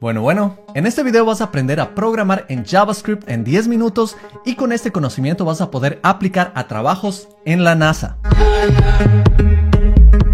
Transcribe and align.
Bueno, 0.00 0.22
bueno, 0.22 0.56
en 0.74 0.86
este 0.86 1.02
video 1.02 1.24
vas 1.24 1.40
a 1.40 1.44
aprender 1.44 1.80
a 1.80 1.96
programar 1.96 2.46
en 2.48 2.64
JavaScript 2.64 3.28
en 3.28 3.42
10 3.42 3.66
minutos 3.66 4.16
y 4.44 4.54
con 4.54 4.70
este 4.70 4.92
conocimiento 4.92 5.44
vas 5.44 5.60
a 5.60 5.72
poder 5.72 5.98
aplicar 6.04 6.52
a 6.54 6.68
trabajos 6.68 7.28
en 7.44 7.64
la 7.64 7.74
NASA. 7.74 8.16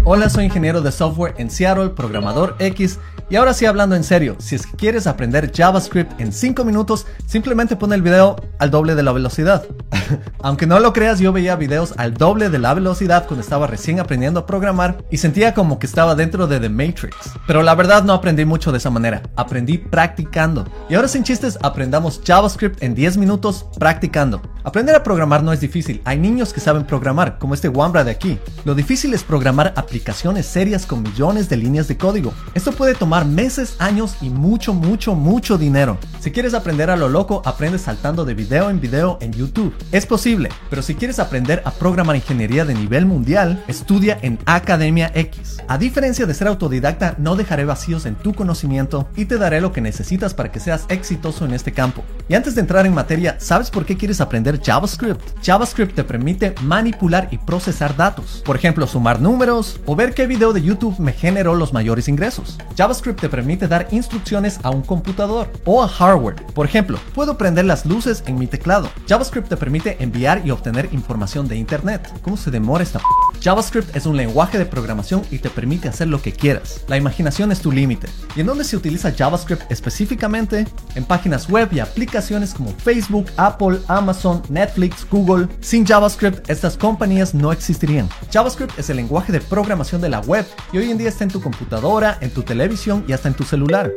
Hola, 0.03 0.29
soy 0.29 0.45
ingeniero 0.45 0.81
de 0.81 0.91
software 0.91 1.33
en 1.39 1.49
Seattle, 1.49 1.89
programador 1.89 2.55
X 2.59 2.99
y 3.27 3.37
ahora 3.37 3.55
sí 3.55 3.65
hablando 3.65 3.95
en 3.95 4.03
serio, 4.03 4.35
si 4.37 4.55
es 4.55 4.67
que 4.67 4.77
quieres 4.77 5.07
aprender 5.07 5.51
JavaScript 5.51 6.19
en 6.19 6.31
5 6.31 6.63
minutos, 6.63 7.07
simplemente 7.25 7.75
pon 7.75 7.91
el 7.91 8.03
video 8.03 8.35
al 8.59 8.69
doble 8.69 8.93
de 8.93 9.01
la 9.01 9.11
velocidad. 9.11 9.65
Aunque 10.43 10.67
no 10.67 10.79
lo 10.79 10.93
creas, 10.93 11.19
yo 11.19 11.33
veía 11.33 11.55
videos 11.55 11.95
al 11.97 12.13
doble 12.13 12.49
de 12.49 12.59
la 12.59 12.75
velocidad 12.75 13.25
cuando 13.25 13.41
estaba 13.41 13.65
recién 13.65 13.99
aprendiendo 13.99 14.41
a 14.41 14.45
programar 14.45 15.03
y 15.09 15.17
sentía 15.17 15.55
como 15.55 15.79
que 15.79 15.87
estaba 15.87 16.13
dentro 16.13 16.45
de 16.45 16.59
The 16.59 16.69
Matrix. 16.69 17.15
Pero 17.47 17.63
la 17.63 17.73
verdad 17.73 18.03
no 18.03 18.13
aprendí 18.13 18.45
mucho 18.45 18.71
de 18.71 18.77
esa 18.77 18.91
manera, 18.91 19.23
aprendí 19.35 19.79
practicando. 19.79 20.67
Y 20.87 20.93
ahora 20.93 21.07
sin 21.07 21.23
chistes, 21.23 21.57
aprendamos 21.63 22.21
JavaScript 22.23 22.83
en 22.83 22.93
10 22.93 23.17
minutos 23.17 23.65
practicando. 23.79 24.41
Aprender 24.63 24.95
a 24.95 25.03
programar 25.03 25.43
no 25.43 25.53
es 25.53 25.59
difícil, 25.59 26.01
hay 26.05 26.17
niños 26.17 26.51
que 26.51 26.59
saben 26.59 26.85
programar, 26.85 27.37
como 27.37 27.53
este 27.53 27.69
Wambra 27.69 28.03
de 28.03 28.11
aquí. 28.11 28.39
Lo 28.65 28.73
difícil 28.73 29.13
es 29.13 29.23
programar 29.23 29.73
aplicaciones 29.75 30.45
serias 30.47 30.85
con 30.85 31.03
millones 31.03 31.49
de 31.49 31.57
líneas 31.57 31.87
de 31.87 31.97
código. 31.97 32.33
Esto 32.55 32.71
puede 32.71 32.95
tomar 32.95 33.14
meses, 33.23 33.77
años 33.79 34.17
y 34.19 34.29
mucho, 34.29 34.73
mucho, 34.73 35.15
mucho 35.15 35.57
dinero. 35.57 35.97
Si 36.19 36.31
quieres 36.31 36.53
aprender 36.53 36.89
a 36.89 36.97
lo 36.97 37.07
loco, 37.07 37.41
aprende 37.45 37.79
saltando 37.79 38.25
de 38.25 38.33
video 38.33 38.69
en 38.69 38.81
video 38.81 39.17
en 39.21 39.31
YouTube. 39.31 39.73
Es 39.93 40.05
posible, 40.05 40.49
pero 40.69 40.81
si 40.81 40.95
quieres 40.95 41.19
aprender 41.19 41.61
a 41.63 41.71
programar 41.71 42.17
ingeniería 42.17 42.65
de 42.65 42.73
nivel 42.73 43.05
mundial, 43.05 43.63
estudia 43.67 44.17
en 44.21 44.39
Academia 44.45 45.11
X. 45.15 45.59
A 45.67 45.77
diferencia 45.77 46.25
de 46.25 46.33
ser 46.33 46.47
autodidacta, 46.47 47.15
no 47.19 47.37
dejaré 47.37 47.63
vacíos 47.63 48.05
en 48.05 48.15
tu 48.15 48.33
conocimiento 48.33 49.07
y 49.15 49.25
te 49.25 49.37
daré 49.37 49.61
lo 49.61 49.71
que 49.71 49.81
necesitas 49.81 50.33
para 50.33 50.51
que 50.51 50.59
seas 50.59 50.85
exitoso 50.89 51.45
en 51.45 51.53
este 51.53 51.71
campo. 51.71 52.03
Y 52.27 52.33
antes 52.33 52.55
de 52.55 52.61
entrar 52.61 52.85
en 52.85 52.93
materia, 52.93 53.37
¿sabes 53.39 53.69
por 53.69 53.85
qué 53.85 53.95
quieres 53.95 54.19
aprender 54.19 54.59
JavaScript. 54.61 55.21
JavaScript 55.43 55.95
te 55.95 56.03
permite 56.03 56.55
manipular 56.63 57.27
y 57.31 57.37
procesar 57.37 57.95
datos. 57.95 58.41
Por 58.43 58.55
ejemplo, 58.55 58.87
sumar 58.87 59.21
números 59.21 59.79
o 59.85 59.95
ver 59.95 60.13
qué 60.13 60.25
video 60.25 60.53
de 60.53 60.61
YouTube 60.61 60.99
me 60.99 61.13
generó 61.13 61.55
los 61.55 61.73
mayores 61.73 62.07
ingresos. 62.07 62.57
JavaScript 62.75 63.04
te 63.13 63.29
permite 63.29 63.67
dar 63.67 63.87
instrucciones 63.91 64.59
a 64.63 64.69
un 64.69 64.81
computador 64.81 65.51
o 65.65 65.83
a 65.83 65.87
hardware. 65.87 66.35
Por 66.53 66.65
ejemplo, 66.65 66.97
puedo 67.13 67.37
prender 67.37 67.65
las 67.65 67.85
luces 67.85 68.23
en 68.25 68.39
mi 68.39 68.47
teclado. 68.47 68.89
JavaScript 69.07 69.49
te 69.49 69.57
permite 69.57 70.01
enviar 70.01 70.41
y 70.45 70.51
obtener 70.51 70.89
información 70.91 71.47
de 71.47 71.57
Internet. 71.57 72.11
¿Cómo 72.21 72.37
se 72.37 72.51
demora 72.51 72.83
esta 72.83 72.99
p 72.99 73.05
JavaScript 73.41 73.95
es 73.95 74.05
un 74.05 74.17
lenguaje 74.17 74.57
de 74.57 74.65
programación 74.65 75.21
y 75.29 75.37
te 75.37 75.49
permite 75.49 75.87
hacer 75.87 76.07
lo 76.07 76.21
que 76.21 76.31
quieras. 76.31 76.83
La 76.87 76.97
imaginación 76.97 77.51
es 77.51 77.59
tu 77.59 77.71
límite. 77.71 78.07
¿Y 78.35 78.41
en 78.41 78.47
dónde 78.47 78.63
se 78.63 78.75
utiliza 78.75 79.11
JavaScript 79.11 79.71
específicamente? 79.71 80.65
En 80.95 81.05
páginas 81.05 81.47
web 81.47 81.69
y 81.71 81.79
aplicaciones 81.79 82.53
como 82.53 82.71
Facebook, 82.71 83.27
Apple, 83.37 83.79
Amazon, 83.87 84.41
Netflix, 84.49 85.05
Google. 85.09 85.47
Sin 85.61 85.85
JavaScript, 85.85 86.49
estas 86.49 86.75
compañías 86.75 87.35
no 87.35 87.51
existirían. 87.51 88.09
JavaScript 88.31 88.79
es 88.79 88.89
el 88.89 88.97
lenguaje 88.97 89.31
de 89.31 89.41
programación 89.41 90.01
de 90.01 90.09
la 90.09 90.21
web 90.21 90.45
y 90.71 90.79
hoy 90.79 90.89
en 90.89 90.97
día 90.97 91.09
está 91.09 91.23
en 91.23 91.29
tu 91.29 91.41
computadora, 91.41 92.17
en 92.21 92.31
tu 92.31 92.41
televisión 92.41 92.94
y 93.07 93.13
hasta 93.13 93.27
en 93.27 93.33
tu 93.33 93.43
celular. 93.43 93.91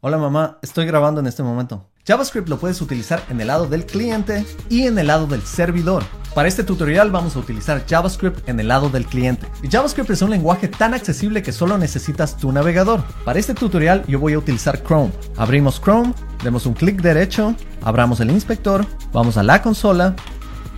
Hola 0.00 0.16
mamá, 0.16 0.58
estoy 0.62 0.86
grabando 0.86 1.20
en 1.20 1.26
este 1.26 1.42
momento. 1.42 1.84
JavaScript 2.06 2.48
lo 2.48 2.58
puedes 2.58 2.80
utilizar 2.80 3.22
en 3.28 3.40
el 3.40 3.48
lado 3.48 3.66
del 3.66 3.84
cliente 3.84 4.46
y 4.70 4.86
en 4.86 4.98
el 4.98 5.08
lado 5.08 5.26
del 5.26 5.42
servidor. 5.42 6.04
Para 6.34 6.48
este 6.48 6.64
tutorial 6.64 7.10
vamos 7.10 7.36
a 7.36 7.40
utilizar 7.40 7.84
JavaScript 7.86 8.48
en 8.48 8.60
el 8.60 8.68
lado 8.68 8.88
del 8.88 9.04
cliente. 9.04 9.46
Y 9.62 9.68
JavaScript 9.68 10.08
es 10.10 10.22
un 10.22 10.30
lenguaje 10.30 10.68
tan 10.68 10.94
accesible 10.94 11.42
que 11.42 11.52
solo 11.52 11.76
necesitas 11.76 12.36
tu 12.36 12.50
navegador. 12.50 13.02
Para 13.24 13.38
este 13.38 13.54
tutorial 13.54 14.04
yo 14.06 14.20
voy 14.20 14.32
a 14.34 14.38
utilizar 14.38 14.82
Chrome. 14.82 15.12
Abrimos 15.36 15.80
Chrome, 15.80 16.14
demos 16.42 16.64
un 16.64 16.74
clic 16.74 17.02
derecho, 17.02 17.54
abramos 17.82 18.20
el 18.20 18.30
inspector, 18.30 18.86
vamos 19.12 19.36
a 19.36 19.42
la 19.42 19.60
consola 19.60 20.14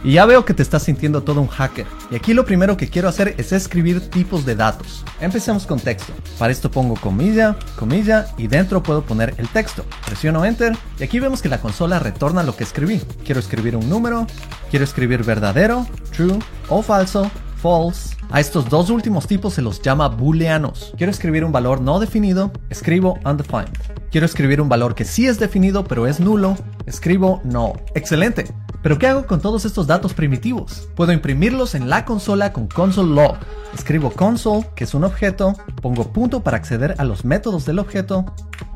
y 0.02 0.12
ya 0.12 0.26
veo 0.26 0.44
que 0.44 0.54
te 0.54 0.62
estás 0.62 0.84
sintiendo 0.84 1.22
todo 1.22 1.40
un 1.40 1.48
hacker. 1.48 1.86
Y 2.10 2.16
aquí 2.16 2.34
lo 2.34 2.44
primero 2.44 2.76
que 2.76 2.88
quiero 2.88 3.08
hacer 3.08 3.34
es 3.38 3.52
escribir 3.52 4.10
tipos 4.10 4.44
de 4.44 4.56
datos. 4.56 5.04
Empecemos 5.20 5.66
con 5.66 5.78
texto. 5.78 6.12
Para 6.38 6.52
esto 6.52 6.70
pongo 6.70 6.94
comilla, 6.94 7.56
comilla 7.76 8.28
y 8.38 8.46
dentro 8.46 8.82
puedo 8.82 9.02
poner 9.02 9.34
el 9.38 9.48
texto. 9.48 9.84
Presiono 10.06 10.44
enter 10.44 10.76
y 10.98 11.04
aquí 11.04 11.20
vemos 11.20 11.42
que 11.42 11.48
la 11.48 11.60
consola 11.60 11.98
retorna 11.98 12.42
lo 12.42 12.56
que 12.56 12.64
escribí. 12.64 13.00
Quiero 13.24 13.40
escribir 13.40 13.76
un 13.76 13.88
número, 13.88 14.26
quiero 14.70 14.84
escribir 14.84 15.24
verdadero, 15.24 15.86
true 16.16 16.38
o 16.68 16.82
falso, 16.82 17.30
false. 17.56 18.16
A 18.30 18.40
estos 18.40 18.68
dos 18.68 18.90
últimos 18.90 19.26
tipos 19.26 19.54
se 19.54 19.62
los 19.62 19.82
llama 19.82 20.08
booleanos. 20.08 20.92
Quiero 20.96 21.10
escribir 21.10 21.44
un 21.44 21.52
valor 21.52 21.80
no 21.80 21.98
definido, 21.98 22.52
escribo 22.70 23.18
undefined. 23.24 23.76
Quiero 24.10 24.24
escribir 24.24 24.60
un 24.60 24.68
valor 24.68 24.94
que 24.94 25.04
sí 25.04 25.26
es 25.26 25.38
definido 25.38 25.84
pero 25.84 26.06
es 26.06 26.20
nulo, 26.20 26.56
escribo 26.86 27.40
no. 27.44 27.74
Excelente. 27.94 28.46
Pero 28.82 28.98
¿qué 28.98 29.06
hago 29.06 29.26
con 29.26 29.40
todos 29.40 29.64
estos 29.64 29.86
datos 29.86 30.14
primitivos? 30.14 30.88
Puedo 30.94 31.12
imprimirlos 31.12 31.74
en 31.74 31.90
la 31.90 32.04
consola 32.04 32.52
con 32.52 32.66
console 32.66 33.14
log. 33.14 33.36
Escribo 33.74 34.10
console, 34.10 34.66
que 34.74 34.84
es 34.84 34.94
un 34.94 35.04
objeto, 35.04 35.54
pongo 35.82 36.12
punto 36.12 36.42
para 36.42 36.56
acceder 36.56 36.94
a 36.98 37.04
los 37.04 37.24
métodos 37.24 37.66
del 37.66 37.78
objeto, 37.78 38.24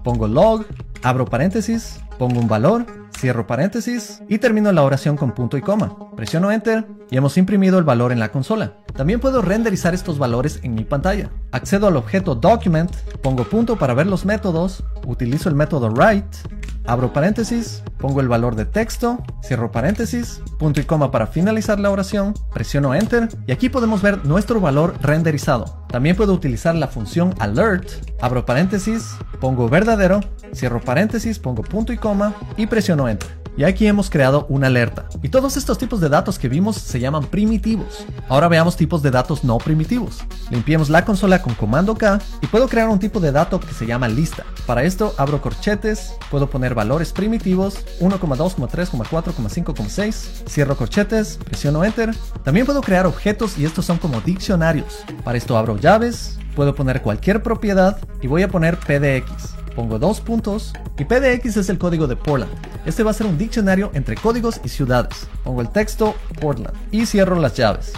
pongo 0.02 0.28
log, 0.28 0.66
abro 1.02 1.24
paréntesis, 1.24 2.00
pongo 2.18 2.38
un 2.38 2.48
valor, 2.48 2.86
cierro 3.18 3.46
paréntesis 3.46 4.22
y 4.28 4.38
termino 4.38 4.70
la 4.72 4.82
oración 4.82 5.16
con 5.16 5.32
punto 5.32 5.56
y 5.56 5.62
coma. 5.62 5.96
Presiono 6.16 6.52
enter 6.52 6.86
y 7.10 7.16
hemos 7.16 7.36
imprimido 7.38 7.78
el 7.78 7.84
valor 7.84 8.12
en 8.12 8.20
la 8.20 8.30
consola. 8.30 8.74
También 8.94 9.20
puedo 9.20 9.42
renderizar 9.42 9.94
estos 9.94 10.18
valores 10.18 10.60
en 10.62 10.74
mi 10.74 10.84
pantalla. 10.84 11.30
Accedo 11.50 11.86
al 11.86 11.96
objeto 11.96 12.34
document, 12.34 12.94
pongo 13.22 13.44
punto 13.44 13.76
para 13.76 13.94
ver 13.94 14.06
los 14.06 14.24
métodos, 14.24 14.84
utilizo 15.06 15.48
el 15.48 15.54
método 15.54 15.88
write, 15.88 16.36
abro 16.86 17.12
paréntesis, 17.12 17.82
pongo 17.98 18.20
el 18.20 18.28
valor 18.28 18.56
de 18.56 18.64
texto, 18.64 19.22
cierro 19.42 19.70
paréntesis, 19.70 20.42
punto 20.58 20.80
y 20.80 20.84
coma 20.84 21.10
para 21.10 21.26
finalizar 21.26 21.80
la 21.80 21.90
oración, 21.90 22.34
presiono 22.52 22.94
enter 22.94 23.28
y 23.46 23.52
aquí 23.52 23.68
podemos 23.68 24.02
ver 24.02 24.24
nuestro 24.24 24.60
valor 24.60 24.94
renderizado. 25.00 25.84
También 25.88 26.16
puedo 26.16 26.32
utilizar 26.32 26.74
la 26.74 26.88
función 26.88 27.34
alert, 27.38 27.88
abro 28.20 28.44
paréntesis, 28.44 29.16
pongo 29.40 29.68
verdadero, 29.68 30.20
cierro 30.54 30.80
paréntesis, 30.80 31.38
pongo 31.38 31.62
punto 31.62 31.92
y 31.92 31.96
coma 31.96 32.34
y 32.56 32.66
presiono 32.66 33.08
enter. 33.08 33.43
Y 33.56 33.62
aquí 33.62 33.86
hemos 33.86 34.10
creado 34.10 34.46
una 34.48 34.66
alerta. 34.66 35.08
Y 35.22 35.28
todos 35.28 35.56
estos 35.56 35.78
tipos 35.78 36.00
de 36.00 36.08
datos 36.08 36.38
que 36.38 36.48
vimos 36.48 36.76
se 36.76 36.98
llaman 36.98 37.24
primitivos. 37.26 38.04
Ahora 38.28 38.48
veamos 38.48 38.76
tipos 38.76 39.02
de 39.02 39.12
datos 39.12 39.44
no 39.44 39.58
primitivos. 39.58 40.18
Limpiemos 40.50 40.90
la 40.90 41.04
consola 41.04 41.40
con 41.40 41.54
comando 41.54 41.94
K 41.94 42.18
y 42.42 42.46
puedo 42.48 42.68
crear 42.68 42.88
un 42.88 42.98
tipo 42.98 43.20
de 43.20 43.30
dato 43.30 43.60
que 43.60 43.72
se 43.72 43.86
llama 43.86 44.08
lista. 44.08 44.44
Para 44.66 44.82
esto 44.82 45.14
abro 45.18 45.40
corchetes, 45.40 46.14
puedo 46.30 46.50
poner 46.50 46.74
valores 46.74 47.12
primitivos 47.12 47.84
1,2, 48.00 48.68
3, 48.68 48.90
4, 49.10 49.34
5, 49.48 49.74
6, 49.88 50.42
cierro 50.48 50.76
corchetes, 50.76 51.38
presiono 51.44 51.84
enter. 51.84 52.12
También 52.42 52.66
puedo 52.66 52.80
crear 52.80 53.06
objetos 53.06 53.56
y 53.56 53.64
estos 53.64 53.84
son 53.84 53.98
como 53.98 54.20
diccionarios. 54.20 55.04
Para 55.22 55.38
esto 55.38 55.56
abro 55.56 55.76
llaves, 55.76 56.38
puedo 56.56 56.74
poner 56.74 57.02
cualquier 57.02 57.42
propiedad 57.42 57.98
y 58.20 58.26
voy 58.26 58.42
a 58.42 58.48
poner 58.48 58.78
PDX 58.78 59.53
pongo 59.74 59.98
dos 59.98 60.20
puntos 60.20 60.72
y 60.98 61.04
PDX 61.04 61.56
es 61.56 61.68
el 61.68 61.78
código 61.78 62.06
de 62.06 62.16
Portland. 62.16 62.52
Este 62.86 63.02
va 63.02 63.10
a 63.10 63.14
ser 63.14 63.26
un 63.26 63.38
diccionario 63.38 63.90
entre 63.94 64.16
códigos 64.16 64.60
y 64.64 64.68
ciudades. 64.68 65.26
Pongo 65.42 65.60
el 65.60 65.70
texto 65.70 66.14
Portland 66.40 66.76
y 66.90 67.06
cierro 67.06 67.36
las 67.36 67.54
llaves. 67.54 67.92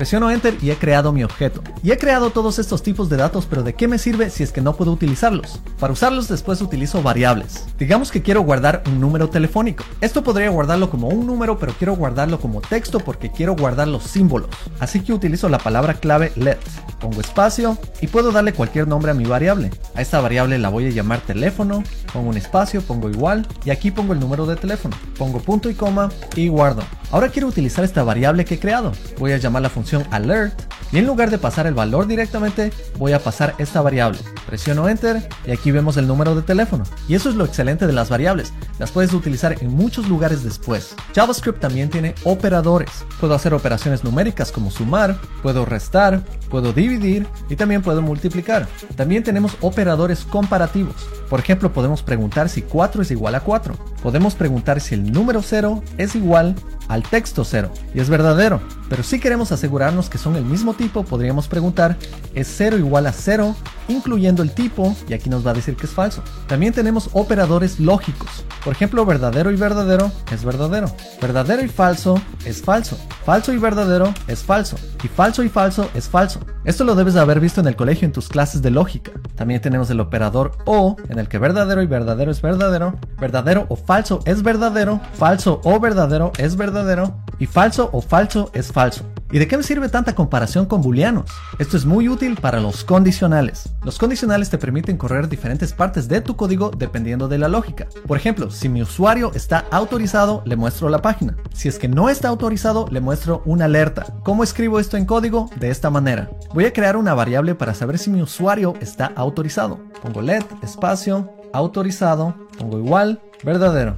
Presiono 0.00 0.30
Enter 0.30 0.56
y 0.62 0.70
he 0.70 0.76
creado 0.76 1.12
mi 1.12 1.22
objeto. 1.24 1.62
Y 1.82 1.90
he 1.90 1.98
creado 1.98 2.30
todos 2.30 2.58
estos 2.58 2.82
tipos 2.82 3.10
de 3.10 3.18
datos, 3.18 3.44
pero 3.44 3.62
¿de 3.62 3.74
qué 3.74 3.86
me 3.86 3.98
sirve 3.98 4.30
si 4.30 4.42
es 4.42 4.50
que 4.50 4.62
no 4.62 4.74
puedo 4.74 4.92
utilizarlos? 4.92 5.60
Para 5.78 5.92
usarlos 5.92 6.26
después 6.26 6.62
utilizo 6.62 7.02
variables. 7.02 7.66
Digamos 7.78 8.10
que 8.10 8.22
quiero 8.22 8.40
guardar 8.40 8.82
un 8.86 8.98
número 8.98 9.28
telefónico. 9.28 9.84
Esto 10.00 10.24
podría 10.24 10.48
guardarlo 10.48 10.88
como 10.88 11.08
un 11.08 11.26
número, 11.26 11.58
pero 11.58 11.74
quiero 11.74 11.96
guardarlo 11.96 12.40
como 12.40 12.62
texto 12.62 13.00
porque 13.00 13.30
quiero 13.30 13.54
guardar 13.54 13.88
los 13.88 14.04
símbolos. 14.04 14.48
Así 14.78 15.00
que 15.00 15.12
utilizo 15.12 15.50
la 15.50 15.58
palabra 15.58 15.92
clave 15.92 16.32
let. 16.34 16.56
Pongo 16.98 17.20
espacio 17.20 17.76
y 18.00 18.06
puedo 18.06 18.32
darle 18.32 18.54
cualquier 18.54 18.88
nombre 18.88 19.10
a 19.10 19.14
mi 19.14 19.24
variable. 19.24 19.70
A 19.94 20.00
esta 20.00 20.18
variable 20.22 20.58
la 20.58 20.70
voy 20.70 20.86
a 20.86 20.90
llamar 20.90 21.20
teléfono, 21.20 21.82
pongo 22.10 22.30
un 22.30 22.38
espacio, 22.38 22.80
pongo 22.80 23.10
igual 23.10 23.46
y 23.66 23.70
aquí 23.70 23.90
pongo 23.90 24.14
el 24.14 24.20
número 24.20 24.46
de 24.46 24.56
teléfono. 24.56 24.96
Pongo 25.18 25.40
punto 25.40 25.68
y 25.68 25.74
coma 25.74 26.08
y 26.36 26.48
guardo. 26.48 26.82
Ahora 27.10 27.28
quiero 27.28 27.48
utilizar 27.48 27.84
esta 27.84 28.04
variable 28.04 28.44
que 28.44 28.54
he 28.54 28.58
creado. 28.60 28.92
Voy 29.18 29.32
a 29.32 29.38
llamar 29.38 29.62
la 29.62 29.68
función 29.68 29.89
alert 30.10 30.70
y 30.92 30.98
en 30.98 31.06
lugar 31.06 31.30
de 31.30 31.38
pasar 31.38 31.66
el 31.66 31.74
valor 31.74 32.06
directamente, 32.08 32.72
voy 32.98 33.12
a 33.12 33.20
pasar 33.20 33.54
esta 33.58 33.80
variable. 33.80 34.18
Presiono 34.46 34.88
enter 34.88 35.28
y 35.46 35.52
aquí 35.52 35.70
vemos 35.70 35.96
el 35.96 36.08
número 36.08 36.34
de 36.34 36.42
teléfono. 36.42 36.84
Y 37.08 37.14
eso 37.14 37.28
es 37.28 37.36
lo 37.36 37.44
excelente 37.44 37.86
de 37.86 37.92
las 37.92 38.08
variables. 38.08 38.52
Las 38.78 38.90
puedes 38.90 39.12
utilizar 39.12 39.56
en 39.62 39.70
muchos 39.70 40.08
lugares 40.08 40.42
después. 40.42 40.96
JavaScript 41.14 41.60
también 41.60 41.90
tiene 41.90 42.14
operadores. 42.24 42.90
Puedo 43.20 43.34
hacer 43.34 43.54
operaciones 43.54 44.02
numéricas 44.02 44.50
como 44.50 44.70
sumar, 44.72 45.16
puedo 45.42 45.64
restar, 45.64 46.24
puedo 46.48 46.72
dividir 46.72 47.26
y 47.48 47.54
también 47.54 47.82
puedo 47.82 48.02
multiplicar. 48.02 48.66
También 48.96 49.22
tenemos 49.22 49.56
operadores 49.60 50.24
comparativos. 50.24 50.96
Por 51.28 51.38
ejemplo, 51.38 51.72
podemos 51.72 52.02
preguntar 52.02 52.48
si 52.48 52.62
4 52.62 53.02
es 53.02 53.10
igual 53.12 53.36
a 53.36 53.40
4. 53.40 53.76
Podemos 54.02 54.34
preguntar 54.34 54.80
si 54.80 54.96
el 54.96 55.12
número 55.12 55.40
0 55.42 55.82
es 55.98 56.16
igual 56.16 56.56
al 56.90 57.04
texto 57.04 57.44
0 57.44 57.70
y 57.94 58.00
es 58.00 58.10
verdadero. 58.10 58.60
Pero 58.88 59.04
si 59.04 59.20
queremos 59.20 59.52
asegurarnos 59.52 60.10
que 60.10 60.18
son 60.18 60.34
el 60.34 60.44
mismo 60.44 60.74
tipo, 60.74 61.04
podríamos 61.04 61.46
preguntar, 61.46 61.96
¿es 62.34 62.52
0 62.56 62.76
igual 62.76 63.06
a 63.06 63.12
0? 63.12 63.54
incluyendo 63.90 64.42
el 64.42 64.52
tipo, 64.52 64.94
y 65.08 65.14
aquí 65.14 65.28
nos 65.28 65.46
va 65.46 65.50
a 65.50 65.54
decir 65.54 65.76
que 65.76 65.86
es 65.86 65.92
falso. 65.92 66.22
También 66.46 66.72
tenemos 66.72 67.10
operadores 67.12 67.80
lógicos. 67.80 68.44
Por 68.64 68.72
ejemplo, 68.72 69.04
verdadero 69.04 69.50
y 69.50 69.56
verdadero 69.56 70.10
es 70.32 70.44
verdadero. 70.44 70.94
Verdadero 71.20 71.64
y 71.64 71.68
falso 71.68 72.20
es 72.44 72.62
falso. 72.62 72.98
Falso 73.24 73.52
y 73.52 73.58
verdadero 73.58 74.12
es 74.26 74.42
falso. 74.42 74.76
Y 75.02 75.08
falso 75.08 75.42
y 75.42 75.48
falso 75.48 75.90
es 75.94 76.08
falso. 76.08 76.40
Esto 76.70 76.84
lo 76.84 76.94
debes 76.94 77.14
de 77.14 77.20
haber 77.20 77.40
visto 77.40 77.60
en 77.60 77.66
el 77.66 77.74
colegio 77.74 78.06
en 78.06 78.12
tus 78.12 78.28
clases 78.28 78.62
de 78.62 78.70
lógica. 78.70 79.10
También 79.34 79.60
tenemos 79.60 79.90
el 79.90 79.98
operador 79.98 80.52
o, 80.66 80.94
en 81.08 81.18
el 81.18 81.26
que 81.26 81.36
verdadero 81.38 81.82
y 81.82 81.88
verdadero 81.88 82.30
es 82.30 82.40
verdadero. 82.40 82.94
Verdadero 83.18 83.66
o 83.68 83.74
falso 83.74 84.20
es 84.24 84.44
verdadero. 84.44 85.00
Falso 85.14 85.60
o 85.64 85.80
verdadero 85.80 86.30
es 86.38 86.54
verdadero. 86.54 87.16
Y 87.40 87.46
falso 87.46 87.90
o 87.92 88.00
falso 88.00 88.52
es 88.54 88.70
falso. 88.70 89.02
¿Y 89.32 89.38
de 89.38 89.46
qué 89.46 89.56
me 89.56 89.62
sirve 89.62 89.88
tanta 89.88 90.16
comparación 90.16 90.66
con 90.66 90.82
booleanos? 90.82 91.30
Esto 91.60 91.76
es 91.76 91.84
muy 91.84 92.08
útil 92.08 92.36
para 92.36 92.58
los 92.58 92.82
condicionales. 92.82 93.68
Los 93.84 93.96
condicionales 93.96 94.50
te 94.50 94.58
permiten 94.58 94.96
correr 94.96 95.28
diferentes 95.28 95.72
partes 95.72 96.08
de 96.08 96.20
tu 96.20 96.34
código 96.34 96.72
dependiendo 96.76 97.28
de 97.28 97.38
la 97.38 97.48
lógica. 97.48 97.86
Por 98.08 98.16
ejemplo, 98.16 98.50
si 98.50 98.68
mi 98.68 98.82
usuario 98.82 99.30
está 99.32 99.66
autorizado, 99.70 100.42
le 100.46 100.56
muestro 100.56 100.88
la 100.88 101.00
página. 101.00 101.36
Si 101.54 101.68
es 101.68 101.78
que 101.78 101.86
no 101.86 102.08
está 102.08 102.26
autorizado, 102.26 102.88
le 102.90 103.00
muestro 103.00 103.42
una 103.44 103.66
alerta. 103.66 104.06
¿Cómo 104.24 104.42
escribo 104.42 104.80
esto 104.80 104.96
en 104.96 105.06
código? 105.06 105.48
De 105.60 105.70
esta 105.70 105.90
manera. 105.90 106.28
Voy 106.52 106.64
a 106.64 106.72
crear 106.72 106.96
una 106.96 107.14
variable 107.14 107.54
para 107.54 107.74
saber 107.74 107.98
si 107.98 108.10
mi 108.10 108.22
usuario 108.22 108.74
está 108.80 109.12
autorizado. 109.14 109.78
Pongo 110.02 110.22
let, 110.22 110.44
espacio, 110.60 111.30
autorizado, 111.52 112.34
pongo 112.58 112.78
igual, 112.78 113.20
verdadero. 113.44 113.96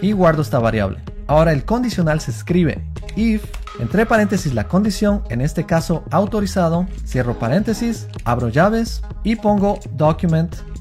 Y 0.00 0.10
guardo 0.10 0.42
esta 0.42 0.58
variable. 0.58 1.11
Ahora 1.32 1.54
el 1.54 1.64
condicional 1.64 2.20
se 2.20 2.30
escribe 2.30 2.84
if 3.16 3.42
entre 3.80 4.04
paréntesis 4.04 4.52
la 4.52 4.68
condición, 4.68 5.22
en 5.30 5.40
este 5.40 5.64
caso 5.64 6.04
autorizado, 6.10 6.86
cierro 7.06 7.38
paréntesis, 7.38 8.06
abro 8.24 8.50
llaves 8.50 9.00
y 9.24 9.36
pongo 9.36 9.80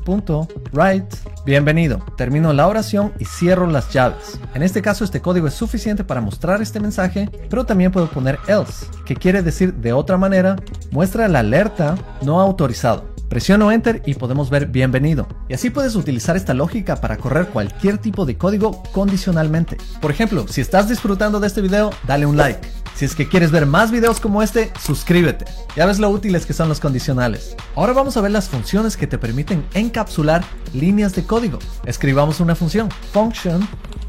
document.write. 0.06 1.18
Bienvenido, 1.46 2.04
termino 2.18 2.54
la 2.54 2.68
oración 2.68 3.14
y 3.20 3.26
cierro 3.26 3.68
las 3.68 3.92
llaves. 3.92 4.40
En 4.54 4.64
este 4.64 4.82
caso 4.82 5.04
este 5.04 5.22
código 5.22 5.48
es 5.48 5.54
suficiente 5.54 6.04
para 6.04 6.22
mostrar 6.22 6.62
este 6.62 6.80
mensaje, 6.80 7.30
pero 7.50 7.66
también 7.66 7.92
puedo 7.92 8.08
poner 8.08 8.40
else, 8.48 8.86
que 9.06 9.16
quiere 9.16 9.42
decir 9.42 9.74
de 9.74 9.94
otra 9.94 10.18
manera, 10.18 10.56
muestra 10.92 11.28
la 11.28 11.40
alerta 11.40 11.96
no 12.22 12.40
autorizado. 12.40 13.10
Presiono 13.28 13.72
Enter 13.72 14.04
y 14.06 14.16
podemos 14.16 14.50
ver 14.50 14.68
bienvenido. 14.68 15.26
Y 15.48 15.54
así 15.54 15.70
puedes 15.70 15.96
utilizar 15.96 16.36
esta 16.36 16.54
lógica 16.54 16.98
para 16.98 17.16
correr 17.16 17.48
cualquier 17.48 17.98
tipo 17.98 18.26
de 18.26 18.38
código 18.38 18.84
condicionalmente. 18.92 19.78
Por 20.02 20.12
ejemplo, 20.12 20.46
si 20.50 20.60
estás 20.60 20.90
disfrutando 20.90 21.40
de 21.40 21.48
este 21.48 21.62
video, 21.62 21.92
dale 22.06 22.26
un 22.26 22.36
like. 22.36 22.81
Si 22.96 23.06
es 23.06 23.16
que 23.16 23.28
quieres 23.28 23.52
ver 23.52 23.66
más 23.66 23.92
videos 23.92 24.20
como 24.20 24.44
este, 24.44 24.72
suscríbete. 24.80 25.46
Ya 25.76 25.86
ves 25.86 26.00
lo 26.00 26.10
útiles 26.10 26.46
que 26.46 26.54
son 26.54 26.70
los 26.70 26.80
condicionales. 26.80 27.56
Ahora 27.76 27.94
vamos 27.94 28.16
a 28.18 28.22
ver 28.22 28.32
las 28.32 28.50
funciones 28.50 28.96
que 28.96 29.08
te 29.08 29.18
permiten 29.18 29.66
encapsular 29.74 30.44
líneas 30.74 31.16
de 31.16 31.24
código. 31.24 31.60
Escribamos 31.86 32.40
una 32.40 32.56
función, 32.56 32.90
function, 33.12 33.68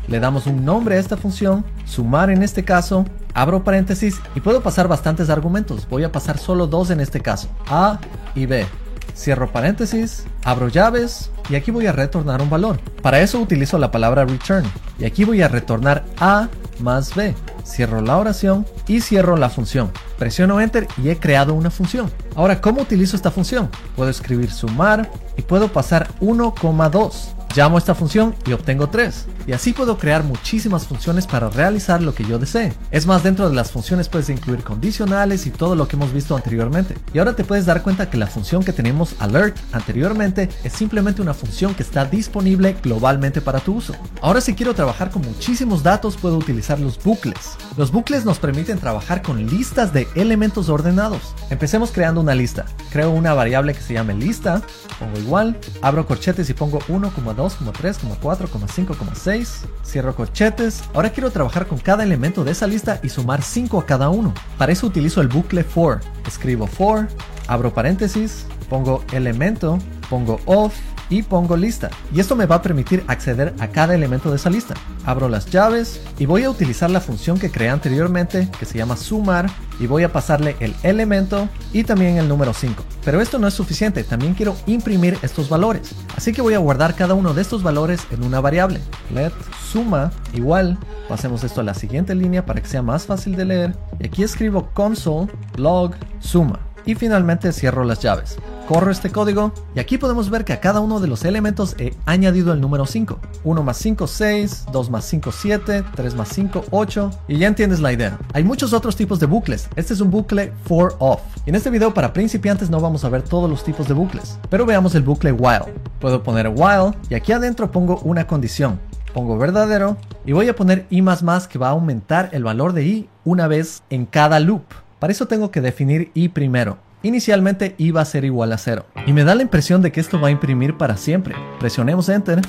le 0.09 0.21
damos 0.21 0.47
un 0.47 0.65
nombre 0.65 0.97
a 0.97 0.99
esta 0.99 1.17
función, 1.17 1.65
sumar 1.85 2.31
en 2.31 2.43
este 2.43 2.65
caso, 2.65 3.07
abro 3.35 3.65
paréntesis 3.65 4.21
y 4.35 4.41
puedo 4.41 4.63
pasar 4.63 4.89
bastantes 4.89 5.31
argumentos. 5.31 5.89
Voy 5.89 6.05
a 6.05 6.13
pasar 6.13 6.39
solo 6.39 6.67
dos 6.67 6.91
en 6.91 7.01
este 7.01 7.21
caso, 7.21 7.49
A 7.69 7.99
y 8.35 8.47
B. 8.47 8.67
Cierro 9.15 9.53
paréntesis, 9.53 10.25
abro 10.45 10.69
llaves 10.69 11.31
y 11.49 11.55
aquí 11.55 11.71
voy 11.71 11.87
a 11.87 11.93
retornar 11.93 12.41
un 12.43 12.51
valor. 12.51 12.81
Para 13.03 13.21
eso 13.21 13.39
utilizo 13.39 13.79
la 13.79 13.91
palabra 13.91 14.25
return 14.25 14.65
y 14.99 15.05
aquí 15.05 15.25
voy 15.25 15.43
a 15.43 15.49
retornar 15.49 16.05
A 16.19 16.49
más 16.81 17.15
B. 17.15 17.35
Cierro 17.65 18.01
la 18.01 18.19
oración 18.19 18.67
y 18.87 19.01
cierro 19.01 19.37
la 19.37 19.51
función. 19.51 19.91
Presiono 20.19 20.61
enter 20.61 20.89
y 21.03 21.09
he 21.09 21.19
creado 21.19 21.55
una 21.55 21.71
función. 21.71 22.11
Ahora, 22.35 22.61
¿cómo 22.61 22.83
utilizo 22.83 23.17
esta 23.17 23.31
función? 23.31 23.71
Puedo 23.97 24.11
escribir 24.11 24.51
sumar 24.51 25.11
y 25.37 25.43
puedo 25.43 25.69
pasar 25.69 26.09
1,2 26.21 27.42
Llamo 27.55 27.77
esta 27.77 27.95
función 27.95 28.35
y 28.47 28.53
obtengo 28.55 28.89
3. 28.89 29.27
Y 29.47 29.53
así 29.53 29.75
puedo 29.75 29.99
crear 29.99 30.25
muchísimas 30.25 30.87
funciones 30.87 31.27
para 31.27 31.51
realizar 31.51 32.01
lo 32.01 32.15
que 32.15 32.25
yo 32.25 32.39
desee. 32.39 32.73
Es 32.91 33.07
más, 33.07 33.23
dentro 33.23 33.51
de 33.51 33.55
las 33.55 33.71
funciones 33.71 34.09
puedes 34.09 34.31
incluir 34.31 34.63
condicionales 34.63 35.47
y 35.47 35.51
todo 35.51 35.75
lo 35.75 35.87
que 35.87 35.97
hemos 35.97 36.15
visto 36.15 36.35
anteriormente. 36.35 36.97
Y 37.13 37.19
ahora 37.19 37.37
te 37.37 37.45
puedes 37.45 37.67
dar 37.67 37.83
cuenta 37.83 38.09
que 38.09 38.17
la 38.17 38.27
función 38.27 38.65
que 38.65 38.73
tenemos 38.73 39.17
alert 39.19 39.59
anteriormente 39.73 40.49
es 40.65 40.73
simplemente 40.73 41.21
una 41.21 41.35
función 41.35 41.75
que 41.75 41.83
está 41.83 42.07
disponible 42.07 42.75
globalmente 42.83 43.43
para 43.43 43.61
tu 43.61 43.75
uso. 43.75 43.95
Ahora 44.23 44.41
si 44.41 44.55
quiero 44.55 44.75
trabajar 44.75 45.11
con 45.11 45.21
muchísimos 45.21 45.83
datos 45.83 46.17
puedo 46.17 46.39
utilizar 46.39 46.81
los 46.81 47.03
bucles. 47.03 47.59
Los 47.77 47.93
bucles 47.93 48.25
nos 48.25 48.39
permiten 48.39 48.79
trabajar 48.79 49.21
con 49.21 49.45
listas 49.47 49.93
de 49.93 50.09
elementos 50.15 50.71
ordenados. 50.71 51.35
Empecemos 51.51 51.91
creando 51.93 52.23
una 52.23 52.35
lista. 52.35 52.65
Creo 52.91 53.11
una 53.11 53.35
variable 53.35 53.75
que 53.75 53.83
se 53.83 53.93
llame 53.93 54.15
lista, 54.15 54.63
pongo 54.99 55.19
igual, 55.19 55.59
abro 55.83 56.07
corchetes 56.07 56.49
y 56.49 56.55
pongo 56.55 56.79
1,2 56.89 57.42
3, 57.49 57.99
4, 58.21 58.49
5, 58.69 58.97
6. 59.15 59.65
Cierro 59.85 60.15
corchetes. 60.15 60.85
Ahora 60.95 61.11
quiero 61.11 61.31
trabajar 61.31 61.67
con 61.67 61.79
cada 61.79 62.05
elemento 62.05 62.45
de 62.45 62.53
esa 62.53 62.67
lista 62.67 63.01
y 63.03 63.09
sumar 63.09 63.43
5 63.43 63.81
a 63.81 63.87
cada 63.87 64.11
uno. 64.11 64.33
Para 64.59 64.73
eso 64.73 64.87
utilizo 64.87 65.21
el 65.21 65.29
bucle 65.29 65.65
for. 65.65 66.01
Escribo 66.27 66.67
for, 66.67 67.09
abro 67.49 67.75
paréntesis, 67.75 68.47
pongo 68.69 69.03
elemento, 69.13 69.79
pongo 70.09 70.39
of 70.47 70.73
y 71.13 71.23
pongo 71.23 71.59
lista. 71.59 71.91
Y 72.15 72.21
esto 72.21 72.37
me 72.37 72.47
va 72.47 72.57
a 72.57 72.63
permitir 72.63 73.05
acceder 73.07 73.55
a 73.59 73.69
cada 73.69 73.95
elemento 73.95 74.31
de 74.31 74.37
esa 74.37 74.49
lista. 74.49 74.75
Abro 75.05 75.29
las 75.29 75.47
llaves 75.47 76.01
y 76.19 76.25
voy 76.25 76.45
a 76.45 76.51
utilizar 76.51 76.91
la 76.91 77.03
función 77.03 77.39
que 77.39 77.51
creé 77.51 77.69
anteriormente 77.69 78.49
que 78.59 78.65
se 78.65 78.79
llama 78.79 78.97
sumar 78.97 79.51
y 79.79 79.87
voy 79.87 80.05
a 80.05 80.13
pasarle 80.13 80.57
el 80.61 80.75
elemento 80.83 81.51
y 81.73 81.85
también 81.85 82.17
el 82.17 82.29
número 82.29 82.55
5. 82.55 82.83
Pero 83.05 83.21
esto 83.21 83.39
no 83.39 83.47
es 83.47 83.53
suficiente, 83.53 84.05
también 84.05 84.33
quiero 84.33 84.57
imprimir 84.65 85.19
estos 85.21 85.51
valores. 85.51 85.95
Así 86.17 86.33
que 86.33 86.41
voy 86.41 86.55
a 86.55 86.59
guardar 86.59 86.95
cada 86.95 87.13
uno 87.13 87.35
de 87.35 87.43
estos 87.43 87.63
valores 87.63 88.01
en 88.11 88.25
una 88.25 88.41
variable. 88.41 88.81
Let 89.13 89.33
suma 89.71 90.13
igual. 90.33 90.79
Pasemos 91.11 91.45
esto 91.45 91.61
a 91.61 91.65
la 91.65 91.75
siguiente 91.75 92.15
línea 92.15 92.47
para 92.47 92.63
que 92.63 92.69
sea 92.69 92.81
más 92.81 93.05
fácil 93.05 93.37
de 93.37 93.45
leer. 93.45 93.77
Y 94.01 94.07
aquí 94.07 94.23
escribo 94.23 94.71
console 94.73 95.31
log 95.57 95.93
suma. 96.21 96.61
Y 96.87 96.95
finalmente 96.95 97.53
cierro 97.53 97.85
las 97.85 98.01
llaves. 98.01 98.39
Corro 98.73 98.91
este 98.91 99.11
código 99.11 99.53
y 99.75 99.81
aquí 99.81 99.99
podemos 99.99 100.31
ver 100.31 100.47
que 100.47 100.55
a 100.55 100.61
cada 100.61 100.81
uno 100.81 100.99
de 100.99 101.07
los 101.07 101.27
elementos 101.27 101.77
he 101.79 101.93
añadido 102.07 102.55
el 102.55 102.61
número 102.63 102.87
5. 102.87 103.19
1 103.45 103.63
más 103.63 103.77
5, 103.77 104.07
6, 104.07 104.65
2 104.73 104.91
más 104.91 105.05
5, 105.05 105.31
7, 105.31 105.85
3 105.95 106.15
más 106.15 106.29
5, 106.31 106.65
8 106.71 107.11
y 107.29 107.37
ya 107.37 107.49
entiendes 107.49 107.81
la 107.81 107.93
idea. 107.93 108.19
Hay 108.33 108.45
muchos 108.45 108.73
otros 108.73 108.97
tipos 108.97 109.21
de 109.21 109.27
bucles. 109.27 109.69
Este 109.77 109.93
es 109.93 110.01
un 110.01 110.11
bucle 110.11 110.55
for 110.65 110.97
off. 111.01 111.21
Y 111.45 111.51
en 111.51 111.57
este 111.57 111.69
video 111.69 111.93
para 111.93 112.15
principiantes 112.15 112.71
no 112.71 112.81
vamos 112.81 113.05
a 113.05 113.11
ver 113.11 113.21
todos 113.21 113.51
los 113.51 113.63
tipos 113.63 113.89
de 113.89 113.93
bucles, 113.93 114.39
pero 114.49 114.65
veamos 114.65 114.95
el 114.95 115.03
bucle 115.03 115.33
while. 115.33 115.71
Puedo 116.01 116.23
poner 116.23 116.49
while 116.49 116.97
y 117.11 117.15
aquí 117.15 117.33
adentro 117.33 117.71
pongo 117.71 117.99
una 118.05 118.27
condición. 118.27 118.81
Pongo 119.13 119.37
verdadero 119.37 119.99
y 120.25 120.33
voy 120.33 120.49
a 120.49 120.57
poner 120.57 120.87
i 120.89 121.05
que 121.51 121.59
va 121.59 121.67
a 121.69 121.73
aumentar 121.73 122.31
el 122.33 122.45
valor 122.45 122.73
de 122.73 122.87
i 122.87 123.09
una 123.27 123.49
vez 123.49 123.83
en 123.91 124.07
cada 124.07 124.41
loop. 124.41 124.63
Para 124.99 125.13
eso 125.13 125.29
tengo 125.29 125.51
que 125.51 125.61
definir 125.61 126.11
i 126.15 126.31
primero. 126.31 126.79
Inicialmente 127.05 127.75
iba 127.79 128.01
a 128.01 128.05
ser 128.05 128.25
igual 128.25 128.53
a 128.53 128.59
0. 128.59 128.87
Y 129.07 129.13
me 129.13 129.25
da 129.25 129.35
la 129.35 129.43
impresión 129.43 129.83
de 129.83 129.91
que 129.91 130.01
esto 130.01 130.21
va 130.21 130.29
a 130.29 130.31
imprimir 130.31 130.77
para 130.77 130.97
siempre. 130.97 131.35
Presionemos 131.59 132.09
Enter. 132.09 132.41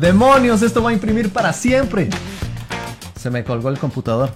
¡Demonios! 0.00 0.62
Esto 0.62 0.82
va 0.82 0.90
a 0.90 0.92
imprimir 0.94 1.30
para 1.30 1.52
siempre. 1.52 2.08
Se 3.20 3.30
me 3.30 3.44
colgó 3.44 3.68
el 3.68 3.78
computador. 3.78 4.30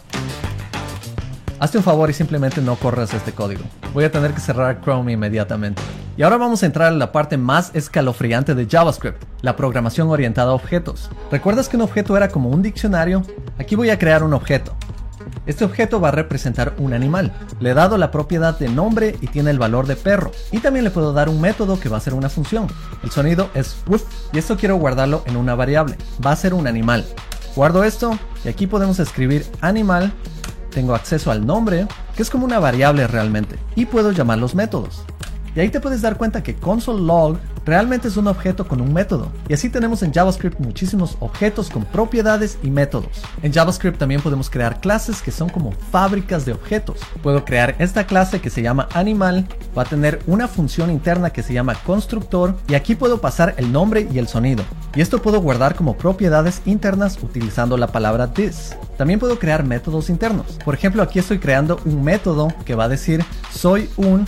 Hazte 1.59 1.79
un 1.79 1.85
favor 1.85 2.11
y 2.11 2.13
simplemente 2.13 2.61
no 2.61 2.77
corras 2.77 3.15
este 3.15 3.33
código. 3.33 3.63
Voy 3.95 4.05
a 4.05 4.11
tener 4.11 4.33
que 4.33 4.41
cerrar 4.41 4.83
Chrome 4.83 5.13
inmediatamente. 5.13 5.81
Y 6.19 6.23
ahora 6.23 6.37
vamos 6.37 6.63
a 6.63 6.67
entrar 6.67 6.89
a 6.89 6.97
la 6.97 7.13
parte 7.13 7.39
más 7.39 7.71
escalofriante 7.75 8.55
de 8.55 8.67
JavaScript, 8.67 9.23
la 9.41 9.57
programación 9.57 10.09
orientada 10.09 10.51
a 10.51 10.55
objetos. 10.55 11.11
¿Recuerdas 11.31 11.71
que 11.71 11.77
un 11.77 11.83
objeto 11.83 12.17
era 12.19 12.29
como 12.29 12.51
un 12.51 12.61
diccionario? 12.61 13.23
Aquí 13.59 13.77
voy 13.77 13.89
a 13.89 13.99
crear 13.99 14.23
un 14.23 14.35
objeto. 14.35 14.77
Este 15.47 15.65
objeto 15.65 16.01
va 16.01 16.09
a 16.09 16.13
representar 16.13 16.75
un 16.79 16.93
animal. 16.93 17.33
Le 17.61 17.71
he 17.71 17.75
dado 17.75 17.99
la 17.99 18.11
propiedad 18.11 18.59
de 18.59 18.69
nombre 18.69 19.17
y 19.21 19.27
tiene 19.27 19.51
el 19.51 19.59
valor 19.59 19.87
de 19.87 19.97
perro. 19.97 20.33
Y 20.53 20.59
también 20.59 20.85
le 20.85 20.91
puedo 20.91 21.13
dar 21.13 21.29
un 21.29 21.41
método 21.41 21.81
que 21.81 21.89
va 21.89 21.97
a 21.97 22.01
ser 22.01 22.15
una 22.15 22.29
función. 22.29 22.67
El 23.03 23.11
sonido 23.11 23.51
es 23.55 23.77
woof 23.87 24.05
y 24.33 24.39
esto 24.39 24.57
quiero 24.57 24.77
guardarlo 24.77 25.23
en 25.27 25.37
una 25.37 25.55
variable. 25.55 25.97
Va 26.25 26.33
a 26.33 26.37
ser 26.37 26.55
un 26.55 26.67
animal. 26.67 27.05
Guardo 27.57 27.85
esto 27.85 28.19
y 28.45 28.49
aquí 28.49 28.67
podemos 28.67 28.99
escribir 28.99 29.47
animal. 29.61 30.13
Tengo 30.71 30.95
acceso 30.95 31.33
al 31.33 31.45
nombre, 31.45 31.89
que 32.15 32.23
es 32.23 32.31
como 32.31 32.45
una 32.45 32.61
variable 32.61 33.07
realmente. 33.07 33.59
Y 33.75 33.87
puedo 33.87 34.13
llamar 34.13 34.39
los 34.39 34.55
métodos. 34.55 35.03
Y 35.55 35.61
ahí 35.61 35.69
te 35.69 35.81
puedes 35.81 36.01
dar 36.01 36.17
cuenta 36.17 36.43
que 36.43 36.55
console 36.55 37.03
log 37.03 37.39
realmente 37.71 38.09
es 38.09 38.17
un 38.17 38.27
objeto 38.27 38.67
con 38.67 38.81
un 38.81 38.93
método. 38.93 39.31
Y 39.49 39.55
así 39.55 39.71
tenemos 39.71 40.03
en 40.03 40.13
JavaScript 40.13 40.59
muchísimos 40.59 41.17
objetos 41.21 41.71
con 41.71 41.85
propiedades 41.85 42.59
y 42.65 42.71
métodos. 42.71 43.23
En 43.45 43.53
JavaScript 43.53 43.97
también 43.97 44.21
podemos 44.21 44.51
crear 44.51 44.81
clases 44.81 45.23
que 45.23 45.31
son 45.31 45.49
como 45.49 45.71
fábricas 45.93 46.45
de 46.45 46.53
objetos. 46.53 46.99
Puedo 47.23 47.45
crear 47.45 47.77
esta 47.79 48.09
clase 48.09 48.41
que 48.41 48.51
se 48.51 48.61
llama 48.61 48.89
animal, 48.93 49.47
va 49.79 49.83
a 49.83 49.85
tener 49.85 50.19
una 50.27 50.49
función 50.49 50.91
interna 50.91 51.31
que 51.31 51.45
se 51.45 51.55
llama 51.55 51.77
constructor 51.87 52.57
y 52.67 52.75
aquí 52.75 52.97
puedo 52.97 53.21
pasar 53.21 53.55
el 53.57 53.71
nombre 53.71 54.09
y 54.13 54.19
el 54.19 54.27
sonido. 54.27 54.65
Y 54.97 55.01
esto 55.01 55.23
puedo 55.23 55.41
guardar 55.41 55.77
como 55.77 55.97
propiedades 55.97 56.63
internas 56.65 57.21
utilizando 57.23 57.77
la 57.77 57.87
palabra 57.87 58.35
this. 58.35 58.75
También 58.99 59.21
puedo 59.21 59.39
crear 59.39 59.63
métodos 59.63 60.11
internos. 60.11 60.59
Por 60.65 60.75
ejemplo, 60.75 61.05
aquí 61.05 61.21
estoy 61.21 61.39
creando 61.39 61.81
un 61.85 62.03
método 62.03 62.49
que 62.65 62.75
va 62.75 62.85
a 62.87 62.89
decir 62.89 63.25
soy 63.53 63.89
un 63.97 64.27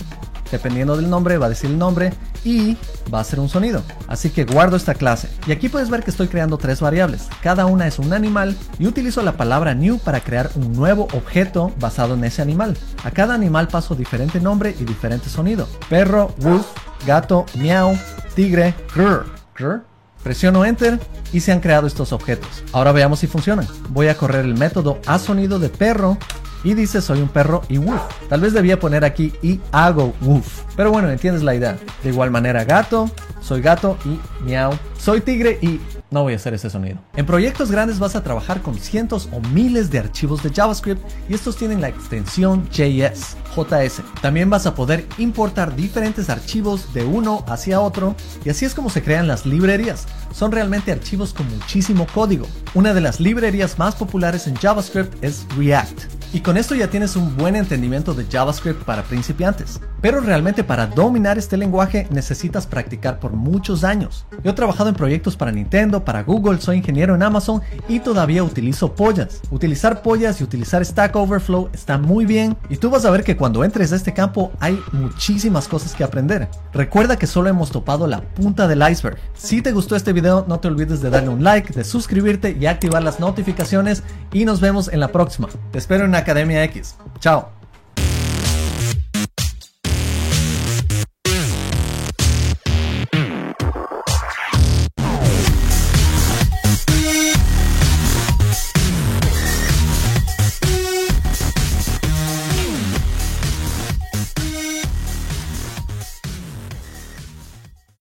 dependiendo 0.53 0.95
del 0.95 1.09
nombre 1.09 1.39
va 1.39 1.47
a 1.47 1.49
decir 1.49 1.71
el 1.71 1.79
nombre 1.79 2.13
y 2.43 2.77
va 3.13 3.19
a 3.19 3.23
ser 3.23 3.39
un 3.39 3.49
sonido. 3.49 3.83
Así 4.07 4.29
que 4.29 4.45
guardo 4.45 4.75
esta 4.75 4.93
clase. 4.93 5.29
Y 5.47 5.51
aquí 5.51 5.69
puedes 5.69 5.89
ver 5.89 6.03
que 6.03 6.11
estoy 6.11 6.27
creando 6.27 6.57
tres 6.57 6.81
variables. 6.81 7.27
Cada 7.41 7.65
una 7.65 7.87
es 7.87 7.99
un 7.99 8.13
animal 8.13 8.55
y 8.79 8.87
utilizo 8.87 9.21
la 9.21 9.37
palabra 9.37 9.73
new 9.73 9.99
para 9.99 10.21
crear 10.21 10.49
un 10.55 10.73
nuevo 10.73 11.07
objeto 11.13 11.71
basado 11.79 12.15
en 12.15 12.23
ese 12.23 12.41
animal. 12.41 12.77
A 13.03 13.11
cada 13.11 13.33
animal 13.33 13.67
paso 13.67 13.95
diferente 13.95 14.39
nombre 14.39 14.75
y 14.79 14.83
diferente 14.83 15.29
sonido. 15.29 15.67
Perro, 15.89 16.33
wolf, 16.39 16.65
gato, 17.05 17.45
meow, 17.55 17.97
tigre, 18.35 18.73
grr. 18.95 19.25
grr. 19.57 19.83
Presiono 20.23 20.63
enter 20.63 20.99
y 21.33 21.41
se 21.41 21.51
han 21.51 21.59
creado 21.59 21.85
estos 21.85 22.13
objetos. 22.13 22.63
Ahora 22.71 22.93
veamos 22.93 23.19
si 23.19 23.27
funcionan. 23.27 23.67
Voy 23.89 24.07
a 24.07 24.17
correr 24.17 24.45
el 24.45 24.57
método 24.57 24.99
a 25.05 25.19
sonido 25.19 25.59
de 25.59 25.67
perro 25.67 26.17
y 26.63 26.73
dice 26.73 27.01
soy 27.01 27.21
un 27.21 27.29
perro 27.29 27.61
y 27.69 27.77
woof. 27.77 28.01
Tal 28.29 28.41
vez 28.41 28.53
debía 28.53 28.79
poner 28.79 29.05
aquí 29.05 29.33
y 29.41 29.59
hago 29.71 30.13
woof. 30.21 30.61
Pero 30.75 30.91
bueno, 30.91 31.09
entiendes 31.09 31.43
la 31.43 31.55
idea. 31.55 31.77
De 32.03 32.09
igual 32.09 32.31
manera 32.31 32.63
gato, 32.63 33.09
soy 33.41 33.61
gato 33.61 33.97
y 34.05 34.19
miau. 34.43 34.73
Soy 34.97 35.21
tigre 35.21 35.59
y 35.61 35.81
no 36.11 36.23
voy 36.23 36.33
a 36.33 36.35
hacer 36.35 36.53
ese 36.53 36.69
sonido. 36.69 36.99
En 37.15 37.25
proyectos 37.25 37.71
grandes 37.71 37.99
vas 37.99 38.15
a 38.15 38.23
trabajar 38.23 38.61
con 38.61 38.75
cientos 38.77 39.27
o 39.31 39.41
miles 39.49 39.89
de 39.89 39.99
archivos 39.99 40.43
de 40.43 40.51
JavaScript 40.51 41.01
y 41.27 41.33
estos 41.33 41.57
tienen 41.57 41.81
la 41.81 41.89
extensión 41.89 42.69
JS, 42.69 43.35
JS. 43.55 44.01
También 44.21 44.49
vas 44.49 44.65
a 44.65 44.75
poder 44.75 45.05
importar 45.17 45.75
diferentes 45.75 46.29
archivos 46.29 46.93
de 46.93 47.03
uno 47.03 47.43
hacia 47.47 47.81
otro 47.81 48.15
y 48.45 48.49
así 48.49 48.63
es 48.63 48.75
como 48.75 48.89
se 48.89 49.03
crean 49.03 49.27
las 49.27 49.45
librerías. 49.45 50.05
Son 50.31 50.51
realmente 50.51 50.91
archivos 50.91 51.33
con 51.33 51.49
muchísimo 51.49 52.07
código. 52.13 52.45
Una 52.75 52.93
de 52.93 53.01
las 53.01 53.19
librerías 53.19 53.77
más 53.79 53.95
populares 53.95 54.47
en 54.47 54.55
JavaScript 54.55 55.21
es 55.23 55.45
React. 55.57 56.22
Y 56.33 56.39
con 56.41 56.57
esto 56.57 56.73
ya 56.73 56.87
tienes 56.87 57.15
un 57.15 57.37
buen 57.37 57.55
entendimiento 57.55 58.15
de 58.15 58.25
JavaScript 58.25 58.83
para 58.85 59.03
principiantes. 59.03 59.79
Pero 60.01 60.19
realmente 60.19 60.63
para 60.63 60.87
dominar 60.87 61.37
este 61.37 61.57
lenguaje 61.57 62.07
necesitas 62.09 62.65
practicar 62.65 63.19
por 63.19 63.33
muchos 63.33 63.83
años. 63.83 64.25
Yo 64.43 64.49
he 64.49 64.55
trabajado 64.55 64.89
en 64.89 64.95
proyectos 64.95 65.35
para 65.35 65.51
Nintendo, 65.51 66.03
para 66.03 66.23
Google, 66.23 66.59
soy 66.59 66.77
ingeniero 66.77 67.13
en 67.13 67.21
Amazon 67.21 67.61
y 67.87 67.99
todavía 67.99 68.43
utilizo 68.43 68.95
pollas. 68.95 69.41
Utilizar 69.51 70.01
pollas 70.01 70.41
y 70.41 70.43
utilizar 70.43 70.83
Stack 70.83 71.15
Overflow 71.15 71.69
está 71.71 71.99
muy 71.99 72.25
bien 72.25 72.57
y 72.67 72.77
tú 72.77 72.89
vas 72.89 73.05
a 73.05 73.11
ver 73.11 73.23
que 73.23 73.37
cuando 73.37 73.63
entres 73.63 73.93
a 73.93 73.95
este 73.95 74.13
campo 74.13 74.51
hay 74.59 74.81
muchísimas 74.91 75.67
cosas 75.67 75.93
que 75.93 76.03
aprender. 76.03 76.49
Recuerda 76.73 77.15
que 77.15 77.27
solo 77.27 77.49
hemos 77.49 77.69
topado 77.69 78.07
la 78.07 78.21
punta 78.21 78.67
del 78.67 78.81
iceberg. 78.89 79.19
Si 79.35 79.61
te 79.61 79.71
gustó 79.71 79.95
este 79.95 80.13
video 80.13 80.45
no 80.47 80.59
te 80.59 80.67
olvides 80.67 80.99
de 80.99 81.11
darle 81.11 81.29
un 81.29 81.43
like, 81.43 81.73
de 81.73 81.83
suscribirte 81.83 82.57
y 82.59 82.65
activar 82.65 83.03
las 83.03 83.19
notificaciones 83.19 84.01
y 84.33 84.45
nos 84.45 84.61
vemos 84.61 84.91
en 84.91 84.99
la 84.99 85.09
próxima. 85.09 85.47
Te 85.71 85.77
espero 85.77 86.05
en 86.05 86.22
Academia 86.23 86.63
X. 86.63 86.95
Chao. 87.19 87.62